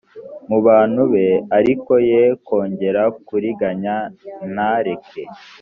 [0.49, 1.27] mu bantu be
[1.57, 3.95] ariko ye kongera kuriganya
[4.53, 5.21] ntareke